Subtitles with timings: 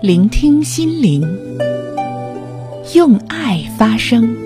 [0.00, 1.22] 聆听心灵，
[2.94, 4.36] 用爱发声。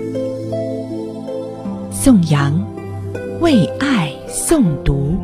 [1.91, 2.59] 宋阳
[3.39, 5.15] 为爱诵读。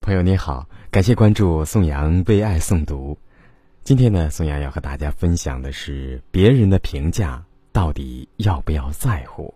[0.00, 3.16] 朋友你好，感谢关注宋阳为爱诵读。
[3.84, 9.54] 今天呢，宋阳要和大家分享的是别人的评价到底要不要在乎。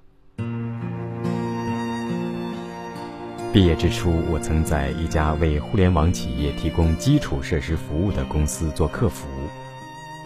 [3.52, 9.28] 毕业之初，我曾在一家为互联网企业提供基础设施服务的公司做客服。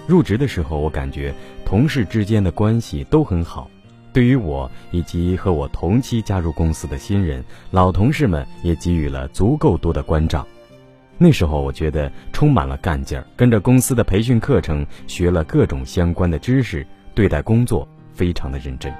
[0.06, 3.68] 入职的时候，我感觉同事之间的关系都很好。
[4.12, 10.46] 对于我以及和我同期加入公司的新人，老同事们也给予了足够多的关照。
[11.18, 18.94] 那时候，我觉得充满了干劲儿，跟着公司的培训课程学了各种相关的知识，对待工作非常的认真。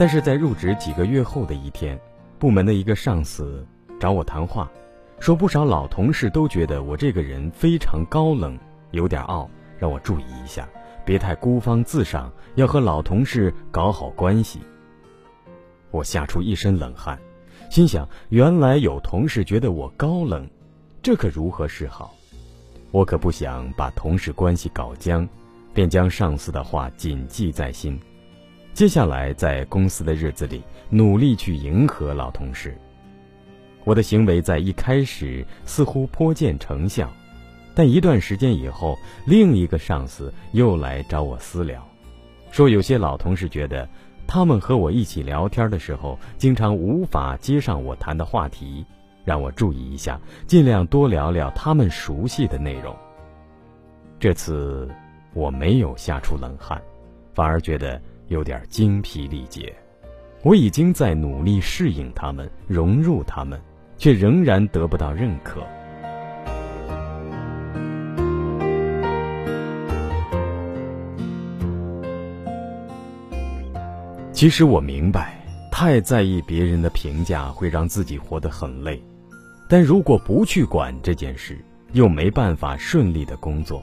[0.00, 2.00] 但是在入职几个月后的一天，
[2.38, 3.66] 部门的一个上司
[4.00, 4.66] 找我谈话，
[5.18, 8.58] 说不少老同事都觉得我这个人非常高冷，
[8.92, 10.66] 有点傲，让我注意一下，
[11.04, 14.60] 别太孤芳自赏，要和老同事搞好关系。
[15.90, 17.20] 我吓出一身冷汗，
[17.68, 20.48] 心想：原来有同事觉得我高冷，
[21.02, 22.14] 这可如何是好？
[22.90, 25.28] 我可不想把同事关系搞僵，
[25.74, 28.00] 便将上司的话谨记在心。
[28.72, 32.76] 接下来在公司的日子里，努力去迎合老同事。
[33.84, 37.10] 我的行为在一开始似乎颇见成效，
[37.74, 41.86] 但一段时间以后，另一个上司又来找我私聊，
[42.50, 43.86] 说有些老同事觉得，
[44.26, 48.86] 他们和我一起聊天的时候，经常无法接上我谈的话题，
[49.24, 52.94] 让我注意一下，尽量多聊聊他们熟悉的内容。
[54.18, 54.88] 这次
[55.34, 56.80] 我没有吓出冷汗，
[57.34, 58.00] 反而觉得。
[58.30, 59.74] 有点精疲力竭，
[60.44, 63.60] 我已经在努力适应他们、融入他们，
[63.98, 65.60] 却仍然得不到认可。
[74.32, 75.36] 其实我明白，
[75.72, 79.02] 太在意别人的评价会让自己活得很累，
[79.68, 81.58] 但如果不去管这件事，
[81.94, 83.82] 又没办法顺利的工作。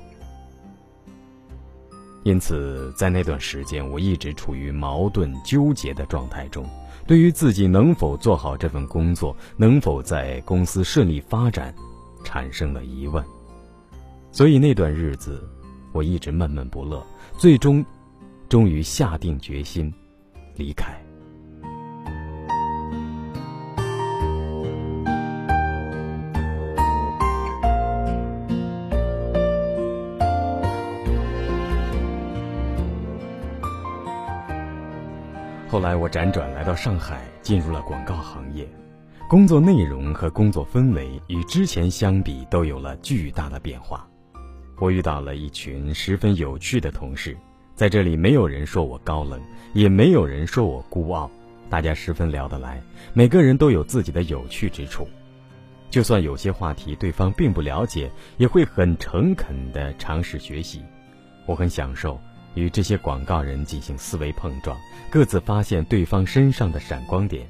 [2.27, 6.69] 因此，在那段时间，我一直处于矛盾纠结的状态中，
[7.07, 11.73] 对于自己能否做好这份工作，能否在公司顺利发展，
[12.25, 13.23] 产生了疑问。
[14.29, 15.41] 所以那段日子，
[15.93, 17.01] 我一直闷闷不乐，
[17.37, 17.85] 最终，
[18.49, 19.93] 终于下定决心，
[20.57, 21.06] 离开。
[35.69, 38.65] 后来我辗转来到上海，进入了广告行业，
[39.29, 44.07] 工作内容和工作氛围与之前相比都有了巨大的变化。
[44.79, 47.35] 我遇到了一群十分有趣的同事，
[47.75, 49.41] 在这里没有人说我高冷，
[49.73, 51.29] 也没有人说我孤傲，
[51.69, 55.05] 大家十分聊得来，每个人都有自己的有趣之处。
[55.89, 60.81] 就算有些话题对方并不了解，也会很诚恳地尝试学习。
[61.45, 62.17] 我很享受。
[62.57, 64.77] 与这些广告人进行思维碰撞，
[65.09, 67.47] 各自发现对方身上的闪光点。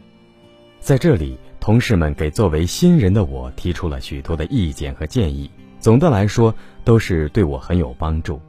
[0.79, 6.53] 在这里，同事们给作为新人的我提出了许多的意见和建议，总的来说
[6.84, 8.40] 都是对我很有帮助。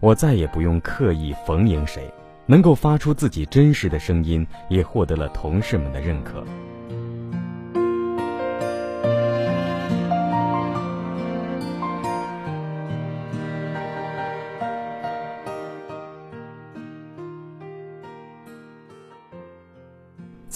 [0.00, 2.12] 我再也不用刻意逢迎谁，
[2.46, 6.44] 能够发出自己真实的声音，也获得了同事们的认可。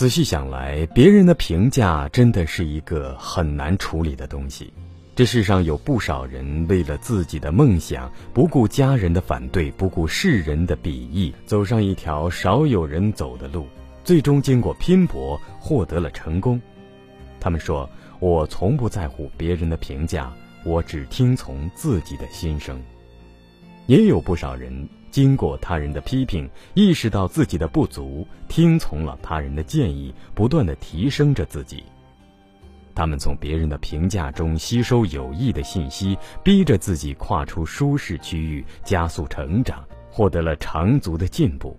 [0.02, 4.72] 仔细想来，别人的评价真的是一个很难处理的东西。
[5.14, 13.64] 这世上有不少人为了自己的梦想，不顾家人的反对，不顾世人的鄙夷，走上一条少有人走的路，
[14.02, 16.60] 最终经过拼搏获得了成功。
[17.38, 17.88] 他们说
[18.18, 20.32] ：“我从不在乎别人的评价，
[20.64, 22.82] 我只听从自己的心声。”
[23.86, 24.88] 也有不少人。
[25.12, 31.84] 经过他人的批评，意识到自己的不足，听从了他人的建议，不断的提升着自己。
[32.94, 41.78] 他们从别人的评价中吸收有益的信息，逼着自己跨出舒适区域，加速成长，获得了长足的进步。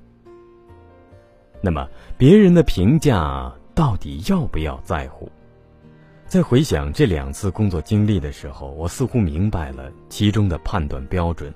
[1.59, 1.87] 那么，
[2.17, 5.31] 别人的评价到底要不要在乎？
[6.25, 11.53] 在回想这两次工作经历的时候，我似乎明白了其中的判断标准。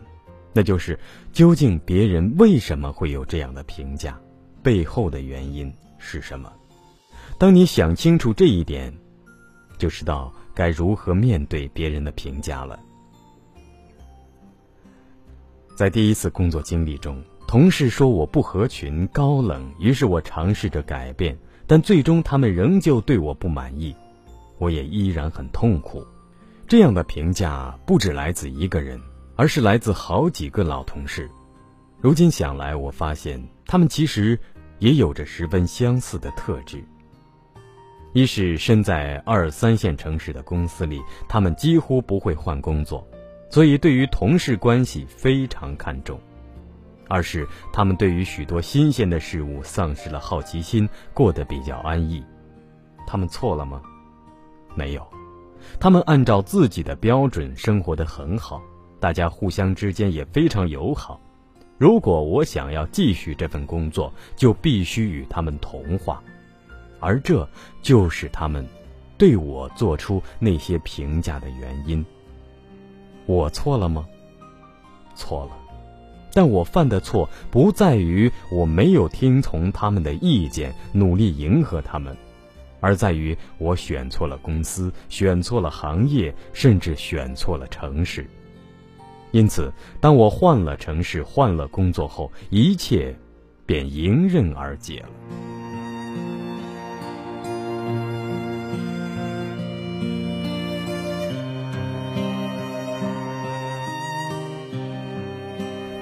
[0.58, 0.98] 那就是，
[1.32, 4.20] 究竟别人为什么会有这样的评价？
[4.64, 6.52] 背后的原因是什么。
[7.38, 8.92] 当你想清楚这一点，
[9.78, 12.80] 就知道该如何面对别人的评价了。
[15.76, 21.38] 在第一次工作经历中，同事说我不合群、高冷，于是我尝试着改变，
[21.68, 23.96] 但最终他们仍旧对我不满意，
[24.58, 26.04] 我也依然很痛苦。
[26.68, 29.00] 这样的评价不止来自一个人，
[29.38, 31.30] 而是来自好几个老同事。
[32.02, 34.38] 如今想来，我发现他们其实
[34.80, 36.84] 也有着十分相似的特质。
[38.14, 41.00] 一是身在二三线城市的公司里，
[41.30, 43.08] 他们几乎不会换工作。
[43.50, 46.18] 所以，对于同事关系非常看重；
[47.08, 52.24] 二是他们对于许多新鲜的事物丧失了好奇心，过得比较安逸。
[53.06, 53.82] 他们错了吗？
[54.76, 55.08] 没有，
[55.80, 58.62] 他们按照自己的标准生活的很好，
[59.00, 61.20] 大家互相之间也非常友好。
[61.78, 66.22] 如果我想要继续这份工作，就必须与他们同化，
[67.00, 67.48] 而这
[67.82, 68.66] 就是他们
[69.18, 72.04] 对我做出那些评价的原因。
[73.28, 74.08] 我错了吗？
[75.14, 75.52] 错了，
[76.34, 82.18] 但我犯的错不在于我没有听从他们的意见，努力迎合他们，
[82.80, 88.28] 而在于我选错了公司，选错了行业，甚至选错了城市。
[89.38, 93.16] 因此，当我换了城市，换了工作后，一切
[93.68, 95.10] 便迎刃而解了。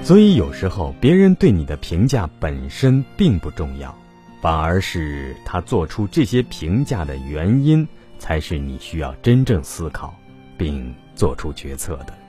[0.02, 3.94] 所以有时候别人对你的评价本身并不重要，
[4.40, 7.86] 反而是他做出这些评价的原因，
[8.18, 10.16] 才是你需要真正思考
[10.58, 12.25] 并做出决策的。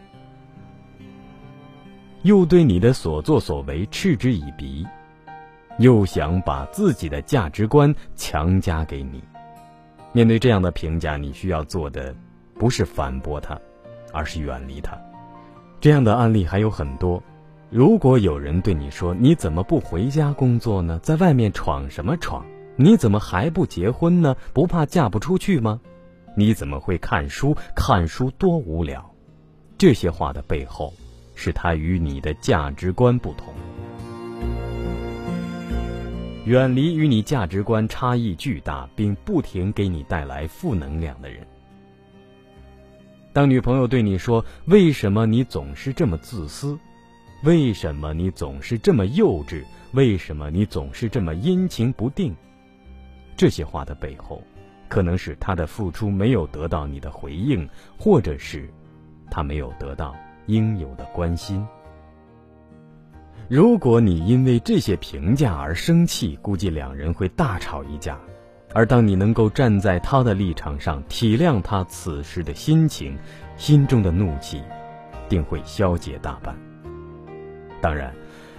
[2.26, 4.84] 又对你的所作所为嗤之以鼻，
[5.78, 9.23] 又想把自己的价值观强加给你，
[10.11, 12.12] 面对这样的评价，你需要做的
[12.58, 13.56] 不是反驳他，
[14.12, 15.00] 而是远离他。
[15.81, 17.23] 这样的案例还有很多。
[17.70, 20.99] 如果有人对你说：“你怎么不回家工作呢？
[21.05, 22.44] 在外面闯什么闯？
[22.75, 24.37] 你怎么还不结婚呢？
[24.52, 25.81] 不怕嫁不出去吗？
[26.37, 27.56] 你怎么会看书？
[27.76, 29.12] 看书多无聊。”
[29.78, 30.93] 这些话的背后，
[31.37, 33.55] 是他与你的价值观不同。
[36.47, 41.47] 远离与你价值观差异巨大并不停给你带来负能量的人。
[43.33, 46.79] 当女朋友对你说：“为什么你总是这么自私？”
[47.44, 49.62] 为什么你总是这么幼稚？
[49.93, 52.35] 为什么你总是这么阴晴不定？
[53.37, 54.43] 这些话的背后，
[54.88, 57.69] 可能是他的付出没有得到你的回应，
[57.99, 58.71] 或者是
[59.31, 60.17] 他没有得到
[60.47, 61.67] 应有的关心。
[63.49, 68.19] 如果你因为这些评价而生气，估计两人会大吵一架。
[68.75, 73.17] 而当你能够站在他的立场上，体谅他此时的心情，
[73.57, 74.61] 心中的怒气
[75.29, 76.55] 定会消解大半。
[77.81, 78.13] 当然，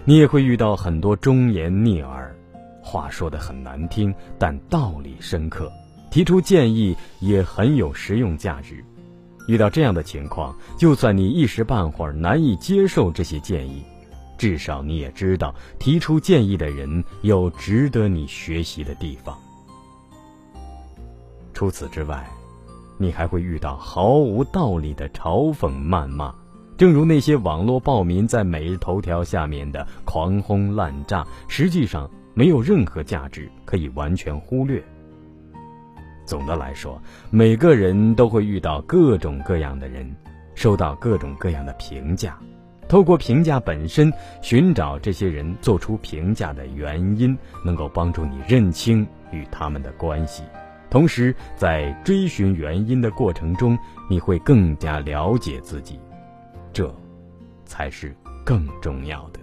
[0.06, 2.34] 你也会遇到很多忠言逆耳，
[2.82, 5.70] 话说的很难听，但道理深刻，
[6.10, 8.84] 提出建议也很有实用价值。
[9.48, 13.84] 遇到这样的情况，就算你一时半会儿难以接受这些建议，
[14.38, 19.36] 至少你也知道提出建议的人有值得你学习的地方。
[21.54, 22.30] 除此之外，
[22.98, 26.34] 你还会遇到毫无道理的嘲讽谩骂。
[26.78, 34.84] 正如那些网络暴民在每日头条下面的狂轰滥炸，实际上没有任何价值可以完全忽略。
[36.28, 40.08] 总的来说，每个人都会遇到各种各样的人，
[40.54, 42.38] 收到各种各样的评价。
[42.88, 50.44] 透过评价本身，寻找这些人做出评价的原因，能够帮助你认清与他们的关系。
[50.90, 53.78] 同时，在追寻原因的过程中，
[54.10, 56.00] 你会更加了解自己。
[56.72, 56.94] 这，
[57.66, 58.16] 才是
[58.46, 59.40] 更重要的。